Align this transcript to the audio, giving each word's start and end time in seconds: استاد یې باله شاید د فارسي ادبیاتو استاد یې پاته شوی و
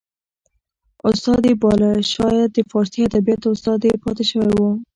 استاد 1.09 1.41
یې 1.49 1.53
باله 1.61 1.91
شاید 2.13 2.49
د 2.53 2.57
فارسي 2.71 2.99
ادبیاتو 3.05 3.47
استاد 3.53 3.79
یې 3.87 3.95
پاته 4.03 4.23
شوی 4.31 4.51
و 4.57 4.61